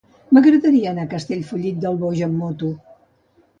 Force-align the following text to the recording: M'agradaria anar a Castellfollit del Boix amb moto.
M'agradaria 0.37 0.87
anar 0.91 1.03
a 1.03 1.09
Castellfollit 1.11 1.79
del 1.85 2.01
Boix 2.01 2.25
amb 2.31 2.43
moto. 2.47 2.75